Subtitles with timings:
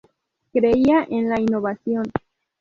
[0.51, 2.07] Creía en la innovación.